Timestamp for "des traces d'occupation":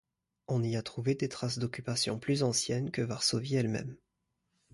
1.13-2.17